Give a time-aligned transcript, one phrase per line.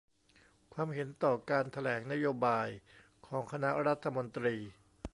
[0.73, 2.67] ความเห็นต่อการแถลงนโยบาย
[3.27, 4.55] ของคณะรัฐมนตรี